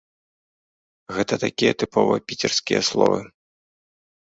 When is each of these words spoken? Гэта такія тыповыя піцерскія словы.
Гэта 1.17 1.33
такія 1.45 1.73
тыповыя 1.85 2.25
піцерскія 2.27 2.81
словы. 2.91 3.23